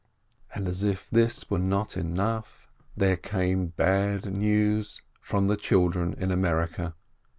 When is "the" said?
5.47-5.55